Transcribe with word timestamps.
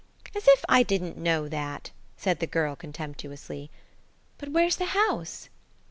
"As 0.35 0.47
if 0.47 0.65
I 0.67 0.81
didn't 0.81 1.15
know 1.19 1.47
that," 1.47 1.91
said 2.17 2.39
the 2.39 2.47
girl 2.47 2.75
contemptuously. 2.75 3.69
"But 4.39 4.49
where's 4.51 4.77
the 4.77 4.85
house?" 4.97 5.47